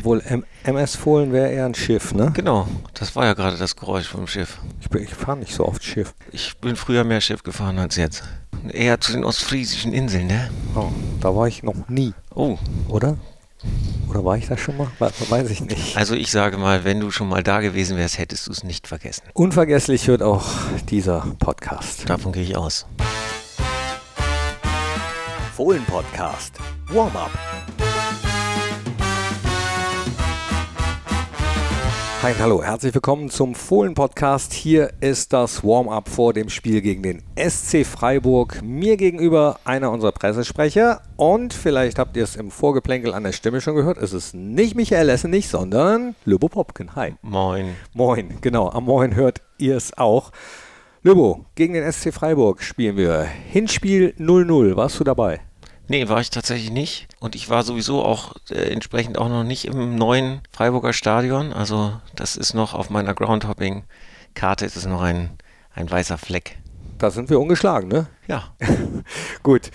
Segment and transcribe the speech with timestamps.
[0.00, 2.30] Obwohl M MS Fohlen wäre eher ein Schiff, ne?
[2.34, 4.58] Genau, das war ja gerade das Geräusch vom Schiff.
[4.80, 6.14] Ich, ich fahre nicht so oft Schiff.
[6.32, 8.24] Ich bin früher mehr Schiff gefahren als jetzt.
[8.72, 10.50] Eher zu den ostfriesischen Inseln, ne?
[10.74, 10.88] Oh,
[11.20, 12.14] da war ich noch nie.
[12.34, 12.56] Oh.
[12.88, 13.18] Oder?
[14.08, 14.88] Oder war ich da schon mal?
[14.98, 15.96] Weiß ich nicht.
[15.98, 18.88] Also ich sage mal, wenn du schon mal da gewesen wärst, hättest du es nicht
[18.88, 19.24] vergessen.
[19.34, 20.46] Unvergesslich wird auch
[20.88, 22.08] dieser Podcast.
[22.08, 22.86] Davon gehe ich aus.
[25.54, 26.54] Fohlen Podcast.
[26.88, 27.30] Warm-up.
[32.22, 34.52] Hi, hallo, herzlich willkommen zum Fohlen-Podcast.
[34.52, 38.60] Hier ist das Warm-up vor dem Spiel gegen den SC Freiburg.
[38.62, 43.62] Mir gegenüber einer unserer Pressesprecher und vielleicht habt ihr es im Vorgeplänkel an der Stimme
[43.62, 43.96] schon gehört.
[43.96, 46.94] Es ist nicht Michael Lessenich, sondern Löbo Popken.
[46.94, 47.14] Hi.
[47.22, 47.74] Moin.
[47.94, 50.30] Moin, genau, am Moin hört ihr es auch.
[51.02, 53.22] Löbo, gegen den SC Freiburg spielen wir.
[53.22, 54.76] Hinspiel 0-0.
[54.76, 55.40] Warst du dabei?
[55.90, 57.08] Nee, war ich tatsächlich nicht.
[57.18, 61.52] Und ich war sowieso auch äh, entsprechend auch noch nicht im neuen Freiburger Stadion.
[61.52, 65.30] Also das ist noch auf meiner Groundhopping-Karte ist es noch ein,
[65.74, 66.58] ein weißer Fleck.
[66.98, 68.06] Da sind wir ungeschlagen, ne?
[68.28, 68.54] Ja.
[69.42, 69.72] Gut.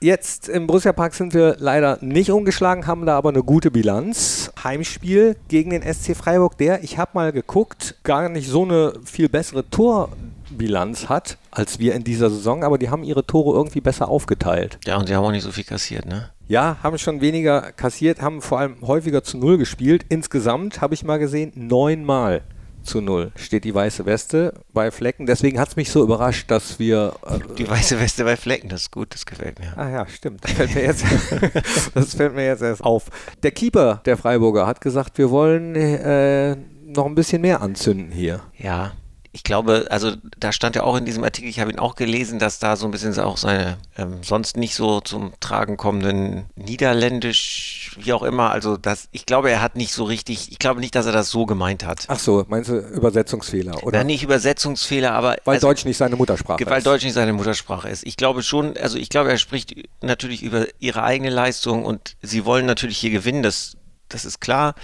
[0.00, 4.50] Jetzt im Borussia Park sind wir leider nicht ungeschlagen, haben da aber eine gute Bilanz.
[4.64, 9.28] Heimspiel gegen den SC Freiburg, der, ich habe mal geguckt, gar nicht so eine viel
[9.28, 14.08] bessere Torbilanz hat als wir in dieser Saison, aber die haben ihre Tore irgendwie besser
[14.08, 14.78] aufgeteilt.
[14.84, 16.30] Ja, und die haben auch nicht so viel kassiert, ne?
[16.48, 20.04] Ja, haben schon weniger kassiert, haben vor allem häufiger zu Null gespielt.
[20.08, 22.42] Insgesamt habe ich mal gesehen, neunmal
[22.82, 25.26] zu null steht die weiße Weste bei Flecken.
[25.26, 27.14] Deswegen hat es mich so überrascht, dass wir.
[27.26, 29.76] Äh, die weiße Weste bei Flecken, das ist gut, das gefällt mir.
[29.76, 30.44] Ah ja, stimmt.
[30.44, 31.04] Das fällt mir jetzt,
[31.94, 33.06] das fällt mir jetzt erst auf.
[33.42, 36.56] Der Keeper der Freiburger hat gesagt, wir wollen äh,
[36.86, 38.40] noch ein bisschen mehr anzünden hier.
[38.58, 38.92] Ja,
[39.32, 42.40] ich glaube, also da stand ja auch in diesem Artikel, ich habe ihn auch gelesen,
[42.40, 47.96] dass da so ein bisschen auch seine ähm, sonst nicht so zum Tragen kommenden Niederländisch,
[48.00, 50.96] wie auch immer, also das, ich glaube, er hat nicht so richtig, ich glaube nicht,
[50.96, 52.06] dass er das so gemeint hat.
[52.08, 53.98] Ach so, meinst du Übersetzungsfehler, oder?
[53.98, 55.36] Nein, nicht Übersetzungsfehler, aber.
[55.44, 56.70] Weil also, Deutsch nicht seine Muttersprache weil ist.
[56.70, 58.04] Weil Deutsch nicht seine Muttersprache ist.
[58.04, 62.44] Ich glaube schon, also ich glaube, er spricht natürlich über ihre eigene Leistung und sie
[62.44, 63.76] wollen natürlich hier gewinnen, das,
[64.08, 64.74] das ist klar.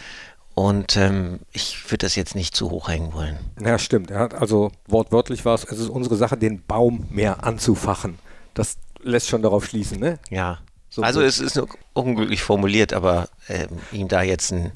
[0.58, 3.36] Und ähm, ich würde das jetzt nicht zu hoch hängen wollen.
[3.60, 4.10] Ja, stimmt.
[4.10, 8.18] Er hat also wortwörtlich war es, es ist unsere Sache, den Baum mehr anzufachen.
[8.54, 10.18] Das lässt schon darauf schließen, ne?
[10.30, 10.60] Ja.
[10.88, 11.28] So also gut.
[11.28, 11.60] es ist
[11.92, 14.72] unglücklich formuliert, aber ähm, ihm da jetzt ein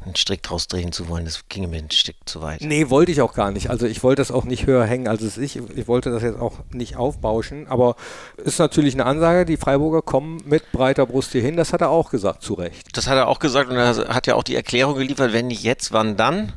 [0.00, 2.60] einen Strick draus drehen zu wollen, das ginge mir ein Stück zu weit.
[2.60, 3.68] Nee, wollte ich auch gar nicht.
[3.70, 5.56] Also ich wollte das auch nicht höher hängen, als es ist.
[5.56, 7.66] Ich wollte das jetzt auch nicht aufbauschen.
[7.66, 7.96] Aber
[8.36, 11.56] ist natürlich eine Ansage, die Freiburger kommen mit breiter Brust hier hin.
[11.56, 12.96] Das hat er auch gesagt, zu Recht.
[12.96, 15.64] Das hat er auch gesagt und er hat ja auch die Erklärung geliefert, wenn nicht
[15.64, 16.52] jetzt, wann dann?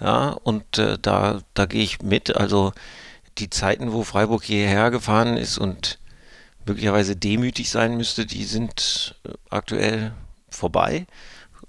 [0.00, 2.36] Ja, und äh, da, da gehe ich mit.
[2.36, 2.72] Also
[3.36, 5.98] die Zeiten, wo Freiburg hierher gefahren ist und
[6.66, 10.12] möglicherweise demütig sein müsste, die sind äh, aktuell
[10.48, 11.06] vorbei.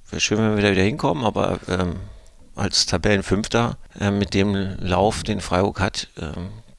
[0.09, 1.97] Wäre schön, wenn wir da wieder hinkommen, aber ähm,
[2.55, 6.31] als Tabellenfünfter äh, mit dem Lauf, den Freiburg hat, äh,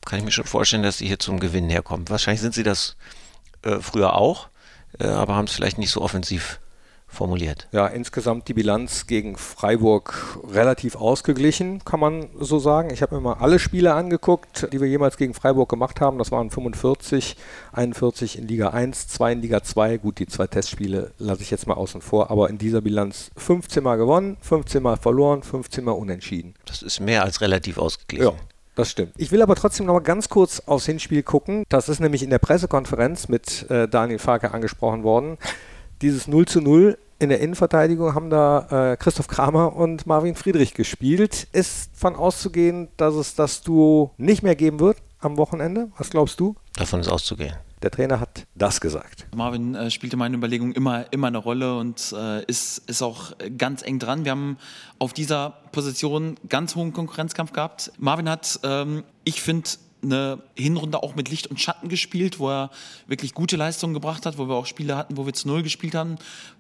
[0.05, 2.09] kann ich mir schon vorstellen, dass sie hier zum Gewinn herkommen.
[2.09, 2.97] Wahrscheinlich sind sie das
[3.63, 4.49] äh, früher auch,
[4.99, 6.59] äh, aber haben es vielleicht nicht so offensiv
[7.11, 7.69] formuliert.
[7.73, 12.91] Ja, insgesamt die Bilanz gegen Freiburg relativ ausgeglichen, kann man so sagen.
[12.93, 16.19] Ich habe mir mal alle Spiele angeguckt, die wir jemals gegen Freiburg gemacht haben.
[16.19, 17.37] Das waren 45,
[17.73, 19.99] 41 in Liga 1, 2 in Liga 2.
[19.99, 23.83] Gut, die zwei Testspiele lasse ich jetzt mal außen vor, aber in dieser Bilanz 15
[23.83, 26.55] Mal gewonnen, 15 Mal verloren, 15 Mal unentschieden.
[26.67, 28.27] Das ist mehr als relativ ausgeglichen.
[28.27, 28.33] Ja.
[28.77, 29.13] Das stimmt.
[29.19, 31.65] Ich will aber trotzdem noch mal ganz kurz aufs Hinspiel gucken.
[31.69, 35.37] Das ist nämlich in der Pressekonferenz mit äh, Daniel Farke angesprochen worden
[36.03, 40.73] dieses 0 zu 0 in der Innenverteidigung haben da äh, Christoph Kramer und Marvin Friedrich
[40.73, 41.49] gespielt.
[41.53, 45.91] Ist von auszugehen, dass es das Duo nicht mehr geben wird am Wochenende?
[45.99, 46.57] Was glaubst du?
[46.77, 47.55] Davon ist auszugehen.
[47.83, 49.27] Der Trainer hat das gesagt.
[49.35, 53.83] Marvin äh, spielte meine Überlegung immer, immer eine Rolle und äh, ist, ist auch ganz
[53.83, 54.25] eng dran.
[54.25, 54.57] Wir haben
[54.99, 57.93] auf dieser Position ganz hohen Konkurrenzkampf gehabt.
[57.99, 59.69] Marvin hat, ähm, ich finde,
[60.03, 62.71] eine Hinrunde auch mit Licht und Schatten gespielt, wo er
[63.07, 65.95] wirklich gute Leistungen gebracht hat, wo wir auch Spiele hatten, wo wir zu Null gespielt
[65.95, 66.17] haben.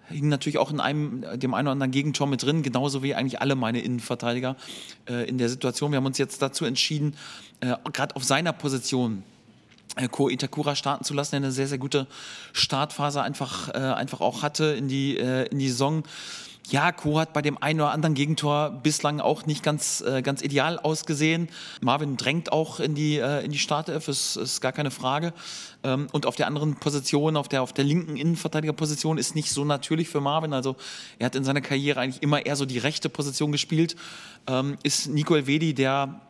[0.09, 3.41] Hing natürlich auch in einem, dem einen oder anderen Gegentor mit drin, genauso wie eigentlich
[3.41, 4.57] alle meine Innenverteidiger
[5.09, 5.93] äh, in der Situation.
[5.93, 7.17] Wir haben uns jetzt dazu entschieden,
[7.61, 9.23] äh, gerade auf seiner Position
[9.97, 12.07] äh, Ko Itakura starten zu lassen, der eine sehr, sehr gute
[12.53, 16.05] Startphase einfach, äh, einfach auch hatte in die, äh, in die Saison.
[16.71, 20.41] Ja, Co hat bei dem einen oder anderen Gegentor bislang auch nicht ganz, äh, ganz
[20.41, 21.49] ideal ausgesehen.
[21.81, 25.33] Marvin drängt auch in die, äh, die Startelf, ist, ist gar keine Frage.
[25.83, 29.65] Ähm, und auf der anderen Position, auf der, auf der linken Innenverteidigerposition, ist nicht so
[29.65, 30.53] natürlich für Marvin.
[30.53, 30.77] Also
[31.19, 33.97] er hat in seiner Karriere eigentlich immer eher so die rechte Position gespielt.
[34.47, 36.21] Ähm, ist Nico Elvedi, der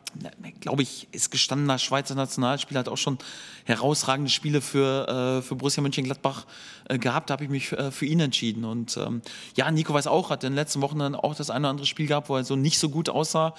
[0.59, 3.17] glaube ich, ist gestandener Schweizer Nationalspieler, hat auch schon
[3.65, 6.45] herausragende Spiele für, äh, für Borussia Mönchengladbach
[6.89, 7.29] äh, gehabt.
[7.29, 8.65] Da habe ich mich äh, für ihn entschieden.
[8.65, 9.21] Und ähm,
[9.55, 11.87] ja, Nico weiß auch, hat in den letzten Wochen dann auch das eine oder andere
[11.87, 13.53] Spiel gehabt, wo er so nicht so gut aussah.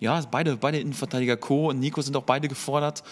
[0.00, 1.70] Ja, beide, beide Innenverteidiger Co.
[1.70, 3.02] und Nico sind auch beide gefordert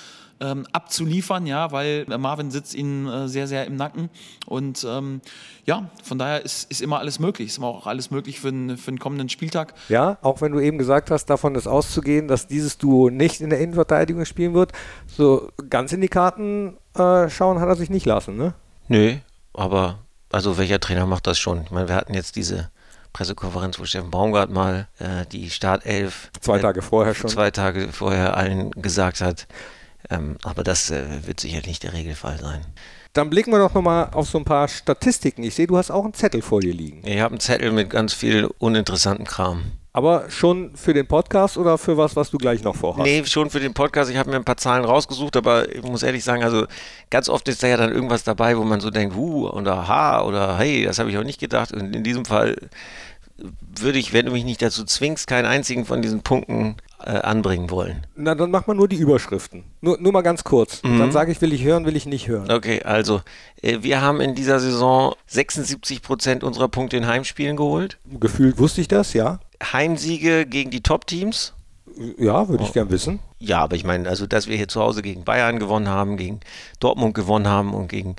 [0.41, 4.11] ähm, abzuliefern, ja, weil Marvin sitzt ihnen äh, sehr, sehr im Nacken.
[4.47, 5.21] Und ähm,
[5.65, 7.49] ja, von daher ist, ist immer alles möglich.
[7.49, 9.75] Ist immer auch alles möglich für, den, für den kommenden Spieltag.
[9.89, 13.51] Ja, auch wenn du eben gesagt hast, davon ist auszugehen, dass dieses Duo nicht in
[13.51, 14.73] der Innenverteidigung spielen wird.
[15.07, 18.55] So ganz in die Karten äh, schauen hat er sich nicht lassen, ne?
[18.89, 19.17] Nö,
[19.55, 20.01] aber
[20.31, 21.63] also welcher Trainer macht das schon?
[21.63, 22.71] Ich meine, wir hatten jetzt diese
[23.13, 28.37] Pressekonferenz, wo Steffen Baumgart mal äh, die Startelf zwei Tage vorher schon zwei Tage vorher
[28.37, 29.47] allen gesagt hat,
[30.11, 32.65] ähm, aber das äh, wird sicher nicht der Regelfall sein.
[33.13, 35.43] Dann blicken wir doch nochmal auf so ein paar Statistiken.
[35.43, 37.01] Ich sehe, du hast auch einen Zettel vor dir liegen.
[37.07, 39.73] Ich habe einen Zettel mit ganz viel uninteresanten Kram.
[39.97, 43.07] Aber schon für den Podcast oder für was, was du gleich noch vorhast?
[43.07, 44.11] Nee, schon für den Podcast.
[44.11, 46.67] Ich habe mir ein paar Zahlen rausgesucht, aber ich muss ehrlich sagen, also
[47.09, 50.23] ganz oft ist da ja dann irgendwas dabei, wo man so denkt, huh, oder ha,
[50.23, 51.73] oder hey, das habe ich auch nicht gedacht.
[51.73, 52.57] Und in diesem Fall
[53.39, 56.77] würde ich, wenn du mich nicht dazu zwingst, keinen einzigen von diesen Punkten
[57.07, 58.05] äh, anbringen wollen.
[58.17, 59.65] Na, dann mach mal nur die Überschriften.
[59.81, 60.83] Nur, nur mal ganz kurz.
[60.83, 60.99] Mhm.
[60.99, 62.51] Dann sage ich, will ich hören, will ich nicht hören.
[62.51, 63.23] Okay, also
[63.63, 67.99] äh, wir haben in dieser Saison 76 Prozent unserer Punkte in Heimspielen geholt.
[68.19, 69.39] Gefühlt wusste ich das, ja.
[69.63, 71.55] Heimsiege gegen die Top-Teams.
[72.19, 72.75] Ja, würde ich oh.
[72.75, 73.21] gern wissen.
[73.39, 76.41] Ja, aber ich meine, also dass wir hier zu Hause gegen Bayern gewonnen haben, gegen
[76.81, 78.17] Dortmund gewonnen haben und gegen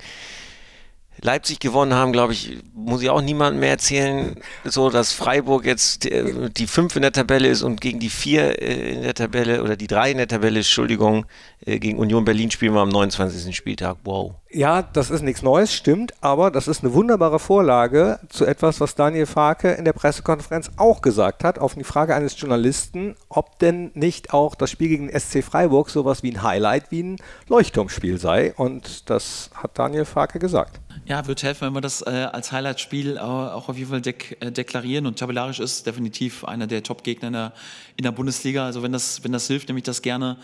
[1.21, 6.05] Leipzig gewonnen haben, glaube ich, muss ich auch niemandem mehr erzählen, so dass Freiburg jetzt
[6.05, 9.63] äh, die 5 in der Tabelle ist und gegen die 4 äh, in der Tabelle
[9.63, 11.25] oder die 3 in der Tabelle, Entschuldigung,
[11.65, 13.55] äh, gegen Union Berlin spielen wir am 29.
[13.55, 13.97] Spieltag.
[14.03, 14.35] Wow.
[14.49, 18.95] Ja, das ist nichts Neues, stimmt, aber das ist eine wunderbare Vorlage zu etwas, was
[18.95, 23.91] Daniel Farke in der Pressekonferenz auch gesagt hat, auf die Frage eines Journalisten, ob denn
[23.93, 27.15] nicht auch das Spiel gegen SC Freiburg sowas wie ein Highlight, wie ein
[27.49, 28.53] Leuchtturmspiel sei.
[28.55, 30.79] Und das hat Daniel Farke gesagt.
[31.05, 34.51] Ja, wird helfen, wenn wir das äh, als Highlight-Spiel auch auf jeden Fall dek äh,
[34.51, 35.05] deklarieren.
[35.05, 37.53] Und tabellarisch ist definitiv einer der Top-Gegner in der,
[37.97, 38.65] in der Bundesliga.
[38.65, 40.37] Also wenn das, wenn das hilft, nehme ich das gerne,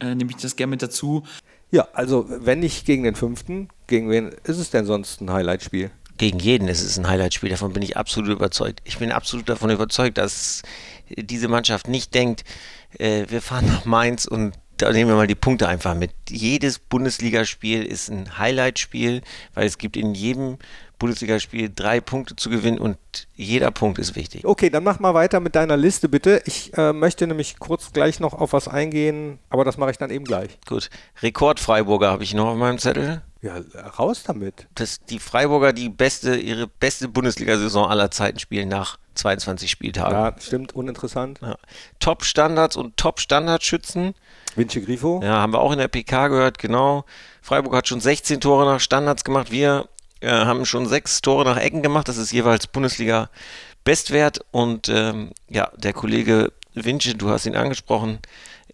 [0.00, 1.22] äh, nehme ich das gerne mit dazu.
[1.70, 5.90] Ja, also wenn nicht gegen den fünften, gegen wen ist es denn sonst ein Highlight-Spiel?
[6.18, 8.80] Gegen jeden ist es ein Highlight-Spiel, davon bin ich absolut überzeugt.
[8.84, 10.62] Ich bin absolut davon überzeugt, dass
[11.10, 12.44] diese Mannschaft nicht denkt,
[12.98, 16.12] äh, wir fahren nach Mainz und da nehmen wir mal die Punkte einfach mit.
[16.28, 19.22] Jedes Bundesligaspiel ist ein Highlight-Spiel,
[19.54, 20.58] weil es gibt in jedem
[20.98, 22.96] Bundesligaspiel drei Punkte zu gewinnen und
[23.34, 24.44] jeder Punkt ist wichtig.
[24.44, 26.42] Okay, dann mach mal weiter mit deiner Liste bitte.
[26.46, 30.10] Ich äh, möchte nämlich kurz gleich noch auf was eingehen, aber das mache ich dann
[30.10, 30.58] eben gleich.
[30.66, 30.88] Gut.
[31.22, 33.22] Rekord Freiburger habe ich noch auf meinem Zettel.
[33.42, 33.60] Ja,
[33.98, 34.66] raus damit.
[34.74, 40.12] Dass die Freiburger die beste, ihre beste Bundesliga-Saison aller Zeiten spielen nach 22 Spieltagen.
[40.12, 41.40] Ja, stimmt, uninteressant.
[41.42, 41.56] Ja.
[42.00, 44.14] Top-Standards und Top-Standardschützen.
[44.56, 45.20] Vinci Grifo.
[45.22, 47.04] Ja, haben wir auch in der PK gehört, genau.
[47.42, 49.50] Freiburg hat schon 16 Tore nach Standards gemacht.
[49.52, 49.88] Wir
[50.20, 52.08] äh, haben schon sechs Tore nach Ecken gemacht.
[52.08, 53.30] Das ist jeweils Bundesliga
[53.84, 54.40] Bestwert.
[54.50, 58.18] Und ähm, ja, der Kollege Vinci, du hast ihn angesprochen,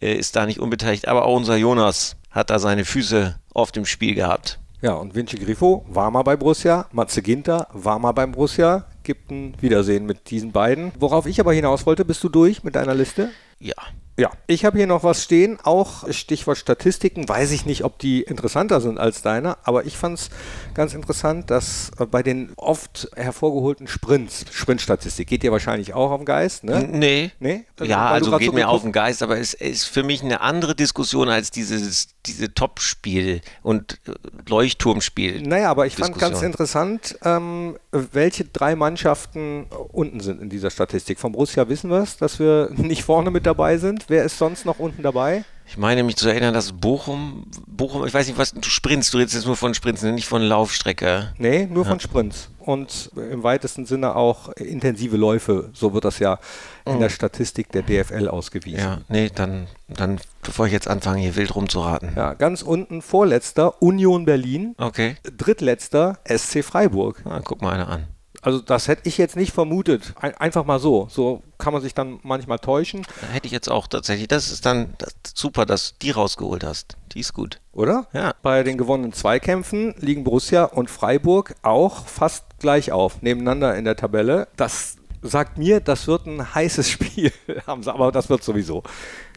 [0.01, 1.09] äh, ist da nicht unbeteiligt.
[1.09, 4.59] Aber auch unser Jonas hat da seine Füße auf dem Spiel gehabt.
[4.83, 8.87] Ja, und Vinci Grifo war mal bei Borussia, Matze Ginter war mal beim Borussia.
[9.05, 10.91] Gibt ein Wiedersehen mit diesen beiden.
[10.99, 13.31] Worauf ich aber hinaus wollte, bist du durch mit deiner Liste?
[13.63, 13.75] Ja.
[14.19, 17.27] Ja, ich habe hier noch was stehen, auch Stichwort Statistiken.
[17.27, 20.29] Weiß ich nicht, ob die interessanter sind als deine, aber ich fand es
[20.75, 26.21] ganz interessant, dass äh, bei den oft hervorgeholten Sprints, Sprintstatistik, geht dir wahrscheinlich auch auf
[26.21, 26.87] den Geist, ne?
[26.91, 27.31] Nee.
[27.41, 27.65] Nee?
[27.79, 30.43] Also, ja, also geht so mir auf den Geist, aber es ist für mich eine
[30.43, 34.13] andere Diskussion als dieses, diese Top-Spiel und äh,
[34.47, 35.41] Leuchtturmspiel.
[35.41, 41.19] Naja, aber ich fand ganz interessant, ähm, welche drei Mannschaften unten sind in dieser Statistik.
[41.19, 44.05] Vom Borussia wissen wir es, dass wir nicht vorne mit dabei sind.
[44.09, 45.45] Wer ist sonst noch unten dabei?
[45.67, 49.19] Ich meine mich zu erinnern, dass Bochum, Bochum, ich weiß nicht, was du sprinst, du
[49.19, 51.33] redest jetzt nur von Sprints, nicht von Laufstrecke.
[51.39, 51.91] Nee, nur ja.
[51.91, 52.51] von Sprints.
[52.59, 56.39] Und im weitesten Sinne auch intensive Läufe, so wird das ja
[56.85, 57.13] in der mhm.
[57.15, 58.81] Statistik der DFL ausgewiesen.
[58.81, 62.13] Ja, nee, dann, dann, bevor ich jetzt anfange, hier wild rumzuraten.
[62.17, 64.75] Ja, ganz unten vorletzter Union Berlin.
[64.79, 65.17] Okay.
[65.23, 67.23] Drittletzter SC Freiburg.
[67.25, 68.07] Ah, guck mal einer an.
[68.43, 70.15] Also das hätte ich jetzt nicht vermutet.
[70.21, 71.07] Ein, einfach mal so.
[71.09, 73.07] So kann man sich dann manchmal täuschen.
[73.31, 74.27] Hätte ich jetzt auch tatsächlich.
[74.27, 76.97] Das ist dann das super, dass du die rausgeholt hast.
[77.13, 77.61] Die ist gut.
[77.73, 78.09] Oder?
[78.13, 78.35] Ja.
[78.43, 83.97] Bei den gewonnenen Zweikämpfen liegen Borussia und Freiburg auch fast gleich auf, nebeneinander in der
[83.97, 84.49] Tabelle.
[84.57, 87.33] Das sagt mir, das wird ein heißes Spiel.
[87.65, 88.83] Aber das wird sowieso.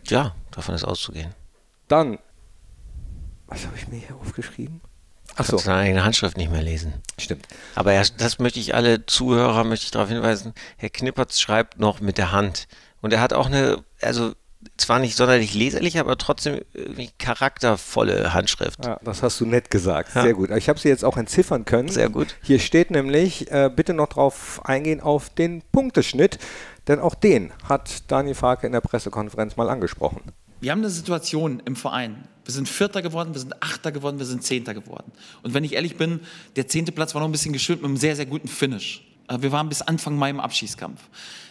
[0.08, 1.34] Ja, davon ist auszugehen.
[1.88, 2.18] Dann,
[3.46, 4.82] was habe ich mir hier aufgeschrieben?
[5.36, 5.58] Ach so.
[5.58, 6.94] seine eigene Handschrift nicht mehr lesen.
[7.20, 7.48] Stimmt.
[7.76, 10.54] Aber ja, das möchte ich alle Zuhörer möchte ich darauf hinweisen.
[10.78, 12.68] Herr Knippertz schreibt noch mit der Hand
[13.02, 14.34] und er hat auch eine, also
[14.78, 18.84] zwar nicht sonderlich leserlich, aber trotzdem irgendwie charaktervolle Handschrift.
[18.84, 20.12] Ja, das hast du nett gesagt.
[20.12, 20.50] Sehr gut.
[20.52, 21.90] Ich habe sie jetzt auch entziffern können.
[21.90, 22.36] Sehr gut.
[22.42, 26.40] Hier steht nämlich, äh, bitte noch drauf eingehen auf den Punkteschnitt,
[26.88, 30.22] denn auch den hat Daniel Farke in der Pressekonferenz mal angesprochen.
[30.62, 32.28] Wir haben eine Situation im Verein.
[32.46, 35.12] Wir sind Vierter geworden, wir sind Achter geworden, wir sind Zehnter geworden.
[35.42, 36.20] Und wenn ich ehrlich bin,
[36.56, 39.04] der zehnte Platz war noch ein bisschen geschüttet mit einem sehr, sehr guten Finish.
[39.40, 41.02] Wir waren bis Anfang Mai im Abschießkampf.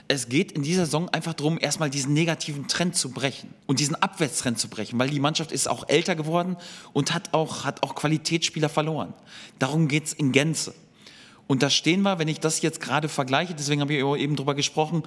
[0.07, 3.97] Es geht in dieser Saison einfach darum, erstmal diesen negativen Trend zu brechen und diesen
[3.97, 6.57] Abwärtstrend zu brechen, weil die Mannschaft ist auch älter geworden
[6.93, 9.15] und hat auch, hat auch Qualitätsspieler verloren.
[9.59, 10.75] Darum geht es in Gänze.
[11.47, 14.55] Und da stehen wir, wenn ich das jetzt gerade vergleiche, deswegen habe ich eben darüber
[14.55, 15.03] gesprochen,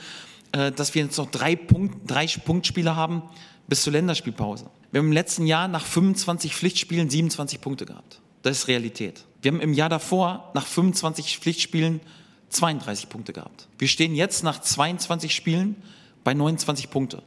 [0.51, 3.21] äh, dass wir jetzt noch drei, Punkt, drei Punktspiele haben
[3.67, 4.65] bis zur Länderspielpause.
[4.91, 8.21] Wir haben im letzten Jahr nach 25 Pflichtspielen 27 Punkte gehabt.
[8.41, 9.25] Das ist Realität.
[9.41, 11.99] Wir haben im Jahr davor nach 25 Pflichtspielen
[12.49, 13.67] 32 Punkte gehabt.
[13.77, 15.75] Wir stehen jetzt nach 22 Spielen
[16.23, 17.23] bei 29 Punkte.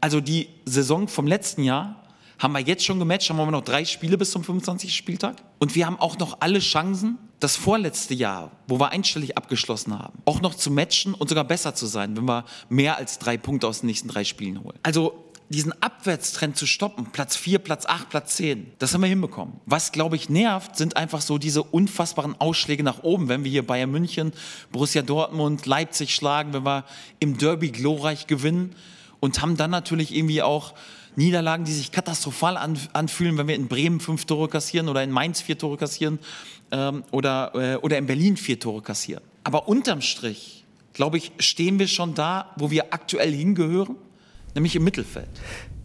[0.00, 2.04] Also die Saison vom letzten Jahr
[2.38, 4.94] haben wir jetzt schon gematcht, haben wir noch drei Spiele bis zum 25.
[4.94, 5.36] Spieltag.
[5.58, 10.18] Und wir haben auch noch alle Chancen, das vorletzte Jahr, wo wir einstellig abgeschlossen haben,
[10.24, 13.66] auch noch zu matchen und sogar besser zu sein, wenn wir mehr als drei Punkte
[13.66, 14.78] aus den nächsten drei Spielen holen.
[14.82, 19.54] Also diesen Abwärtstrend zu stoppen, Platz 4, Platz 8, Platz 10, das haben wir hinbekommen.
[19.64, 23.66] Was, glaube ich, nervt, sind einfach so diese unfassbaren Ausschläge nach oben, wenn wir hier
[23.66, 24.32] Bayern München,
[24.72, 26.84] Borussia Dortmund, Leipzig schlagen, wenn wir
[27.18, 28.74] im Derby glorreich gewinnen
[29.20, 30.74] und haben dann natürlich irgendwie auch
[31.16, 35.10] Niederlagen, die sich katastrophal an, anfühlen, wenn wir in Bremen fünf Tore kassieren oder in
[35.10, 36.18] Mainz vier Tore kassieren
[36.70, 39.24] ähm, oder, äh, oder in Berlin vier Tore kassieren.
[39.44, 43.96] Aber unterm Strich, glaube ich, stehen wir schon da, wo wir aktuell hingehören
[44.54, 45.28] nämlich im Mittelfeld.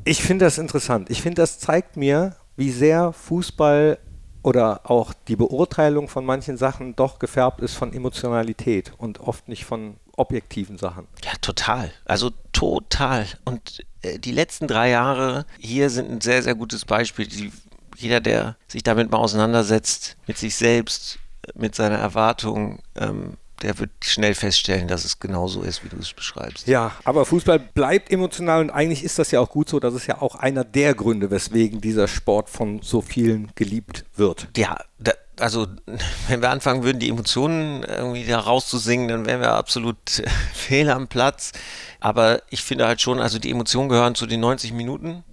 [0.06, 1.10] Ich finde das interessant.
[1.10, 3.98] Ich finde, das zeigt mir, wie sehr Fußball
[4.44, 9.64] oder auch die Beurteilung von manchen Sachen doch gefärbt ist von Emotionalität und oft nicht
[9.64, 11.08] von objektiven Sachen.
[11.24, 11.92] Ja, total.
[12.06, 13.26] Also total.
[13.46, 17.26] Und äh, die letzten drei Jahre hier sind ein sehr, sehr gutes Beispiel.
[17.26, 17.52] Die,
[17.98, 21.20] jeder, der sich damit mal auseinandersetzt, mit sich selbst,
[21.56, 26.14] mit seiner Erwartung, ähm, der wird schnell feststellen, dass es genauso ist, wie du es
[26.14, 26.68] beschreibst.
[26.68, 29.80] Ja, aber Fußball bleibt emotional und eigentlich ist das ja auch gut so.
[29.80, 34.50] Das ist ja auch einer der Gründe, weswegen dieser Sport von so vielen geliebt wird.
[34.58, 35.68] Ja, da, also
[36.28, 39.98] wenn wir anfangen würden, die Emotionen irgendwie da rauszusingen, dann wären wir absolut
[40.54, 41.54] fehl am Platz.
[42.00, 45.24] Aber ich finde halt schon, also die Emotionen gehören zu den 90 Minuten.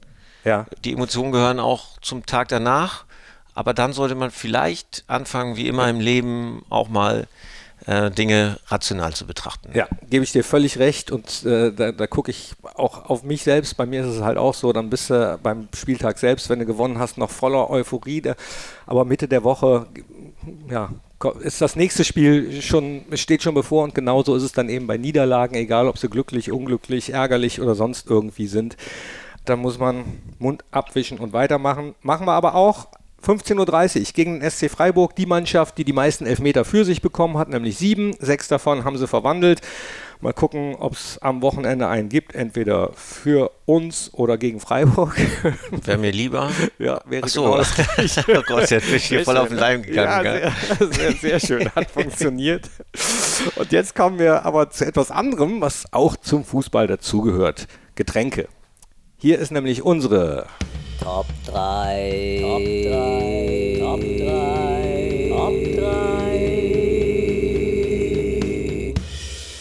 [0.44, 0.66] Ja.
[0.84, 3.04] Die Emotionen gehören auch zum Tag danach.
[3.54, 7.26] Aber dann sollte man vielleicht anfangen, wie immer im Leben, auch mal
[7.86, 9.70] äh, Dinge rational zu betrachten.
[9.74, 13.42] Ja, gebe ich dir völlig recht und äh, da, da gucke ich auch auf mich
[13.42, 13.76] selbst.
[13.76, 16.66] Bei mir ist es halt auch so, dann bist du beim Spieltag selbst, wenn du
[16.66, 18.22] gewonnen hast, noch voller Euphorie.
[18.86, 19.86] Aber Mitte der Woche,
[20.70, 20.90] ja,
[21.40, 24.96] ist das nächste Spiel schon, steht schon bevor und genauso ist es dann eben bei
[24.96, 28.76] Niederlagen, egal ob sie glücklich, unglücklich, ärgerlich oder sonst irgendwie sind.
[29.44, 30.04] Da muss man
[30.38, 31.94] Mund abwischen und weitermachen.
[32.02, 32.88] Machen wir aber auch
[33.24, 37.36] 15.30 Uhr gegen den SC Freiburg, die Mannschaft, die die meisten Elfmeter für sich bekommen
[37.38, 38.14] hat, nämlich sieben.
[38.18, 39.60] Sechs davon haben sie verwandelt.
[40.22, 45.16] Mal gucken, ob es am Wochenende einen gibt, entweder für uns oder gegen Freiburg.
[45.70, 46.50] Wäre mir lieber.
[46.78, 47.44] Ja, wäre Ach so.
[47.44, 48.24] genau das Gleiche.
[48.28, 50.40] oh Gott, jetzt bin ich hier voll auf den Leim gegangen.
[50.42, 52.68] Ja, sehr, sehr, sehr schön, hat funktioniert.
[53.56, 57.66] Und jetzt kommen wir aber zu etwas anderem, was auch zum Fußball dazugehört.
[57.94, 58.48] Getränke.
[59.16, 60.46] Hier ist nämlich unsere
[61.00, 62.40] Top 3.
[62.42, 63.78] Top 3.
[63.80, 65.28] Top 3.
[65.30, 66.10] Top 3.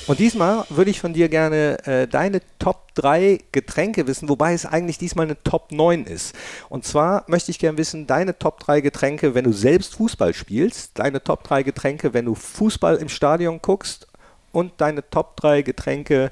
[0.08, 4.66] Und diesmal würde ich von dir gerne äh, deine Top 3 Getränke wissen, wobei es
[4.66, 6.36] eigentlich diesmal eine Top 9 ist.
[6.68, 11.00] Und zwar möchte ich gerne wissen, deine Top 3 Getränke, wenn du selbst Fußball spielst,
[11.00, 14.08] deine Top 3 Getränke, wenn du Fußball im Stadion guckst
[14.52, 16.32] und deine Top 3 Getränke,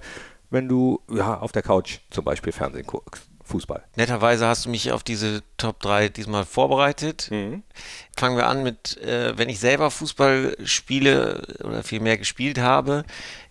[0.49, 3.29] wenn du ja, auf der Couch zum Beispiel Fernsehen guckst.
[3.47, 3.83] Fußball.
[3.95, 7.29] Netterweise hast du mich auf diese Top 3 diesmal vorbereitet.
[8.15, 13.05] Fangen wir an mit, äh, wenn ich selber Fußball spiele oder viel mehr gespielt habe.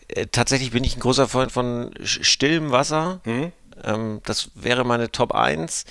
[0.09, 3.21] Äh, tatsächlich bin ich ein großer Freund von stillem Wasser.
[3.85, 5.85] Ähm, das wäre meine Top 1.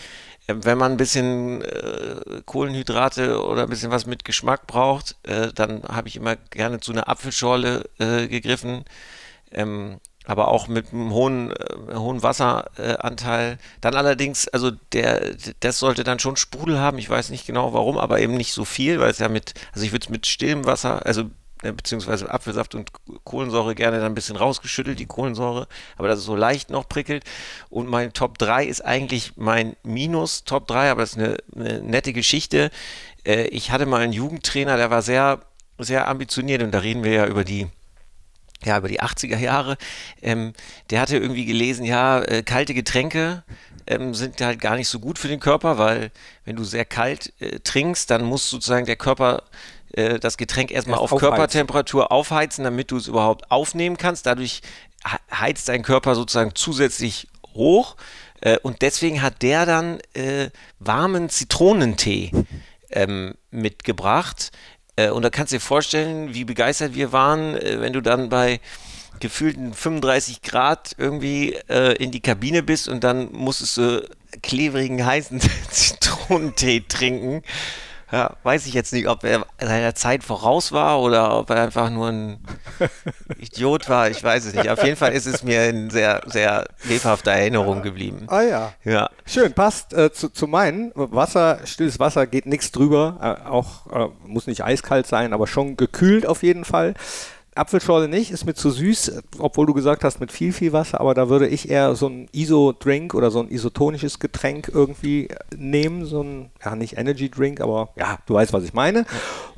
[0.47, 5.51] Ähm, wenn man ein bisschen äh, Kohlenhydrate oder ein bisschen was mit Geschmack braucht, äh,
[5.53, 8.85] dann habe ich immer gerne zu einer Apfelschorle äh, gegriffen.
[9.51, 13.57] Ähm, aber auch mit einem hohen, äh, hohen Wasseranteil.
[13.81, 16.97] Dann allerdings, also der, das sollte dann schon Sprudel haben.
[16.97, 19.85] Ich weiß nicht genau warum, aber eben nicht so viel, weil es ja mit, also
[19.85, 21.29] ich würde es mit stillem Wasser, also
[21.63, 22.91] äh, beziehungsweise Apfelsaft und
[23.23, 25.67] Kohlensäure gerne dann ein bisschen rausgeschüttelt, die Kohlensäure,
[25.97, 27.23] aber dass es so leicht noch prickelt.
[27.69, 31.81] Und mein Top 3 ist eigentlich mein Minus Top 3, aber das ist eine, eine
[31.81, 32.71] nette Geschichte.
[33.25, 35.39] Äh, ich hatte mal einen Jugendtrainer, der war sehr,
[35.77, 37.67] sehr ambitioniert und da reden wir ja über die
[38.63, 39.77] ja, über die 80er Jahre,
[40.21, 40.53] ähm,
[40.89, 43.43] der hatte irgendwie gelesen, ja, äh, kalte Getränke
[43.87, 46.11] ähm, sind halt gar nicht so gut für den Körper, weil
[46.45, 49.43] wenn du sehr kalt äh, trinkst, dann muss sozusagen der Körper
[49.93, 51.29] äh, das Getränk erstmal Erst auf aufheizen.
[51.35, 54.25] Körpertemperatur aufheizen, damit du es überhaupt aufnehmen kannst.
[54.25, 54.61] Dadurch
[55.05, 57.95] he- heizt dein Körper sozusagen zusätzlich hoch.
[58.41, 62.31] Äh, und deswegen hat der dann äh, warmen Zitronentee
[62.89, 64.51] ähm, mitgebracht.
[64.95, 68.29] Äh, und da kannst du dir vorstellen, wie begeistert wir waren, äh, wenn du dann
[68.29, 68.59] bei
[69.19, 74.09] gefühlten 35 Grad irgendwie äh, in die Kabine bist und dann musstest du
[74.41, 77.43] klebrigen, heißen Zitronentee trinken.
[78.15, 81.89] Ja, weiß ich jetzt nicht, ob er seiner Zeit voraus war oder ob er einfach
[81.89, 82.37] nur ein
[83.37, 84.09] Idiot war.
[84.09, 84.69] Ich weiß es nicht.
[84.69, 88.27] Auf jeden Fall ist es mir in sehr, sehr lebhafter Erinnerung geblieben.
[88.27, 88.71] Ah ja.
[88.85, 89.09] Ja.
[89.25, 90.93] Schön, passt äh, zu, zu meinen.
[90.95, 93.41] Wasser, stilles Wasser geht nichts drüber.
[93.45, 96.93] Äh, auch äh, muss nicht eiskalt sein, aber schon gekühlt auf jeden Fall.
[97.55, 101.13] Apfelschorle nicht, ist mir zu süß, obwohl du gesagt hast, mit viel, viel Wasser, aber
[101.13, 106.05] da würde ich eher so ein ISO-Drink oder so ein isotonisches Getränk irgendwie äh, nehmen,
[106.05, 109.05] so ein, ja, nicht Energy-Drink, aber ja, du weißt, was ich meine.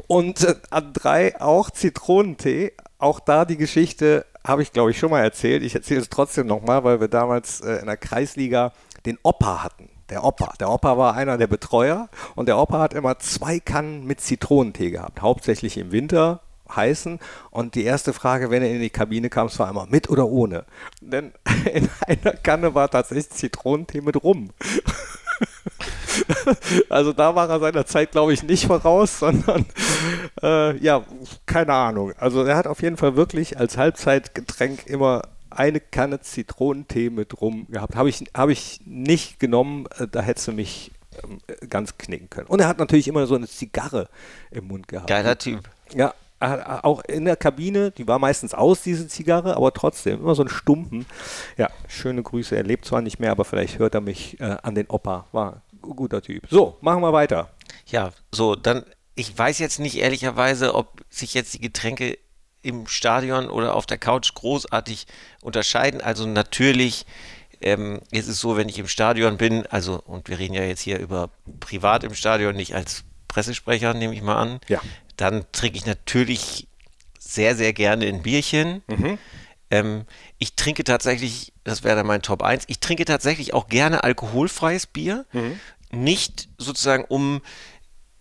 [0.08, 5.12] Und äh, an drei auch Zitronentee, auch da die Geschichte habe ich, glaube ich, schon
[5.12, 5.63] mal erzählt.
[5.63, 8.74] Ich erzähle es trotzdem nochmal, weil wir damals äh, in der Kreisliga
[9.06, 9.89] den Opa hatten.
[10.10, 10.54] Der Opa.
[10.60, 14.92] Der Opa war einer der Betreuer und der Opa hat immer zwei Kannen mit Zitronentee
[14.92, 15.22] gehabt.
[15.22, 16.42] Hauptsächlich im Winter
[16.75, 17.19] heißen.
[17.51, 20.27] Und die erste Frage, wenn er in die Kabine kam, es war immer mit oder
[20.27, 20.65] ohne.
[21.01, 21.31] Denn
[21.74, 24.50] in einer Kanne war tatsächlich Zitronentee mit rum.
[26.89, 29.65] Also da war er seiner Zeit, glaube ich, nicht voraus, sondern
[30.41, 31.03] äh, ja,
[31.45, 32.13] keine Ahnung.
[32.17, 37.67] Also er hat auf jeden Fall wirklich als Halbzeitgetränk immer eine Kanne Zitronentee mit rum
[37.69, 37.95] gehabt.
[37.95, 40.91] Habe ich, hab ich nicht genommen, äh, da hättest du mich
[41.24, 42.47] ähm, ganz knicken können.
[42.47, 44.09] Und er hat natürlich immer so eine Zigarre
[44.51, 45.07] im Mund gehabt.
[45.07, 45.69] Geiler Typ.
[45.93, 50.44] Ja, auch in der Kabine, die war meistens aus, diese Zigarre, aber trotzdem immer so
[50.44, 51.06] ein Stumpen.
[51.58, 52.56] Ja, schöne Grüße.
[52.56, 55.25] Er lebt zwar nicht mehr, aber vielleicht hört er mich äh, an den Opa.
[55.32, 56.44] War ein guter Typ.
[56.50, 57.50] So, machen wir weiter.
[57.88, 58.84] Ja, so, dann,
[59.15, 62.17] ich weiß jetzt nicht ehrlicherweise, ob sich jetzt die Getränke
[62.62, 65.08] im Stadion oder auf der Couch großartig
[65.41, 66.01] unterscheiden.
[66.01, 67.06] Also natürlich
[67.62, 70.81] ähm, ist es so, wenn ich im Stadion bin, also, und wir reden ja jetzt
[70.81, 74.81] hier über privat im Stadion, nicht als Pressesprecher, nehme ich mal an, Ja.
[75.18, 76.68] Dann trinke ich natürlich
[77.20, 78.82] sehr, sehr gerne ein Bierchen.
[79.70, 80.06] Ähm,
[80.38, 84.88] ich trinke tatsächlich, das wäre dann mein Top 1, ich trinke tatsächlich auch gerne alkoholfreies
[84.88, 85.25] Bier.
[85.92, 87.42] Nicht sozusagen, um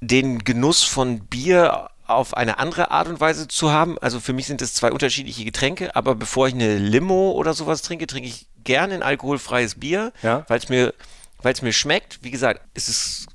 [0.01, 3.99] den Genuss von Bier auf eine andere Art und Weise zu haben.
[3.99, 7.83] Also für mich sind es zwei unterschiedliche Getränke, aber bevor ich eine Limo oder sowas
[7.83, 10.45] trinke, trinke ich gerne ein alkoholfreies Bier, Ja.
[10.49, 10.95] weil es mir,
[11.43, 12.21] weil es mir schmeckt.
[12.23, 13.27] Wie gesagt, es ist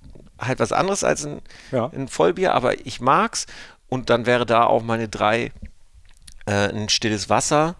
[0.41, 1.89] halt was anderes als ein, Ja.
[1.93, 3.45] ein Vollbier, aber ich mag's.
[3.87, 5.51] Und dann wäre da auch meine drei
[6.45, 7.75] äh, ein stilles Wasser.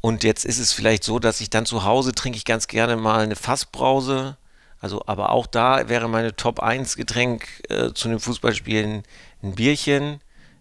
[0.00, 2.96] Und jetzt ist es vielleicht so, dass ich dann zu Hause trinke ich ganz gerne
[2.96, 4.36] mal eine Fassbrause.
[4.80, 9.02] Also, aber auch da wäre meine Top 1 Getränk äh, zu einem Fußballspielen
[9.42, 10.20] ein Bierchen.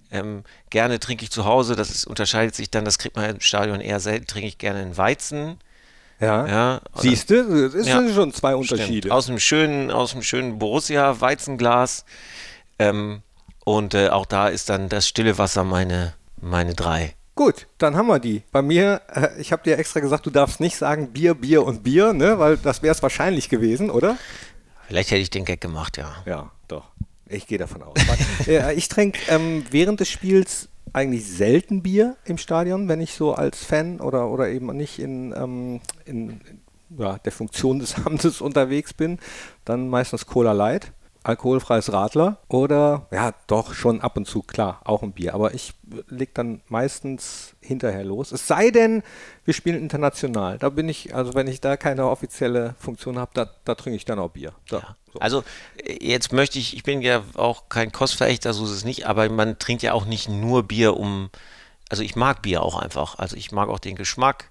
[0.10, 3.41] Ähm, gerne trinke ich zu Hause, das ist, unterscheidet sich dann, das kriegt man im
[3.41, 5.60] Stadion eher selten, trinke ich gerne einen Weizen.
[6.19, 6.47] Ja.
[6.47, 7.99] Ja, Siehst du, das Ja.
[7.99, 8.71] sind schon zwei Stimmt.
[8.71, 9.13] Unterschiede.
[9.13, 12.06] Aus einem schönen, aus einem schönen Borussia-Weizenglas.
[12.80, 13.21] Ähm,
[13.63, 17.13] und äh, auch da ist dann das stille Wasser meine, meine drei.
[17.36, 18.41] Gut, dann haben wir die.
[18.51, 21.84] Bei mir, äh, ich habe dir extra gesagt, du darfst nicht sagen Bier, Bier und
[21.84, 22.39] Bier, ne?
[22.39, 24.17] weil das wäre es wahrscheinlich gewesen, oder?
[24.88, 26.15] Vielleicht hätte ich den Gag gemacht, ja.
[26.25, 26.86] Ja, doch.
[27.27, 27.93] Ich gehe davon aus.
[28.47, 33.34] Äh, ich trinke ähm, während des Spiels eigentlich selten Bier im Stadion, wenn ich so
[33.34, 36.41] als Fan oder, oder eben nicht in, ähm, in
[36.97, 39.19] ja, der Funktion des Amtes unterwegs bin.
[39.65, 40.91] Dann meistens Cola Light,
[41.27, 45.33] alkoholfreies Radler oder ja, doch schon ab und zu, klar, auch ein Bier.
[45.33, 45.73] Aber ich
[46.07, 48.31] leg dann meistens hinterher los.
[48.31, 49.03] Es sei denn,
[49.43, 50.57] wir spielen international.
[50.57, 54.05] Da bin ich, also wenn ich da keine offizielle Funktion habe, da, da trinke ich
[54.05, 54.53] dann auch Bier.
[54.69, 55.19] Da, so.
[55.19, 55.43] Also
[55.85, 59.59] jetzt möchte ich, ich bin ja auch kein Kostverächter, so ist es nicht, aber man
[59.59, 61.29] trinkt ja auch nicht nur Bier um,
[61.89, 64.49] also ich mag Bier auch einfach, also ich mag auch den Geschmack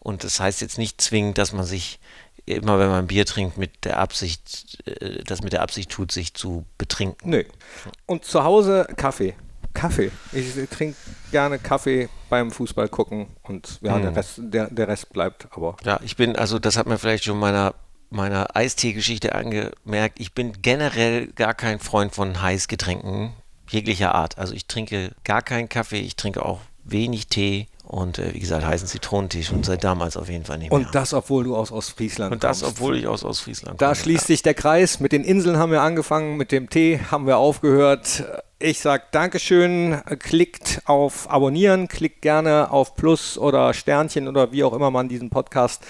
[0.00, 2.00] und das heißt jetzt nicht zwingend, dass man sich
[2.46, 6.34] immer, wenn man Bier trinkt, mit der Absicht, äh, das mit der Absicht tut, sich
[6.34, 7.30] zu betrinken.
[7.30, 7.44] Nö.
[8.06, 9.34] Und zu Hause Kaffee.
[9.74, 10.10] Kaffee.
[10.32, 10.96] Ich trinke
[11.30, 15.76] gerne Kaffee beim Fußball gucken und ja, der, Rest, der, der Rest bleibt aber.
[15.84, 17.74] Ja, ich bin, also das hat man vielleicht schon meiner,
[18.08, 23.34] meiner Eistee-Geschichte angemerkt, ich bin generell gar kein Freund von Heißgetränken
[23.68, 24.38] jeglicher Art.
[24.38, 28.64] Also ich trinke gar keinen Kaffee, ich trinke auch wenig Tee und äh, wie gesagt,
[28.66, 30.78] heißen Zitronentee schon seit damals auf jeden Fall nicht mehr.
[30.78, 32.76] Und das, obwohl du aus Ostfriesland Und das, kommst.
[32.78, 33.96] obwohl ich aus Ostfriesland Da komme.
[33.96, 35.00] schließt sich der Kreis.
[35.00, 38.24] Mit den Inseln haben wir angefangen, mit dem Tee haben wir aufgehört.
[38.58, 44.72] Ich sage Dankeschön, klickt auf Abonnieren, klickt gerne auf Plus oder Sternchen oder wie auch
[44.72, 45.82] immer man diesen Podcast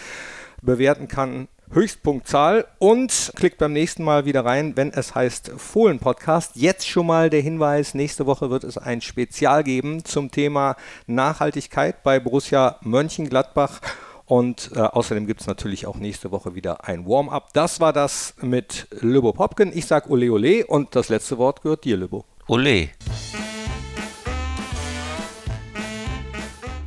[0.62, 1.48] bewerten kann.
[1.72, 6.52] Höchstpunktzahl und klickt beim nächsten Mal wieder rein, wenn es heißt Fohlen Podcast.
[6.54, 10.76] Jetzt schon mal der Hinweis, nächste Woche wird es ein Spezial geben zum Thema
[11.06, 13.80] Nachhaltigkeit bei Borussia Mönchengladbach.
[14.26, 17.52] Und äh, außerdem gibt es natürlich auch nächste Woche wieder ein Warm-up.
[17.52, 19.76] Das war das mit Lübo Popken.
[19.76, 22.24] Ich sage Ole Ole und das letzte Wort gehört dir, Lübo.
[22.48, 22.90] Ole.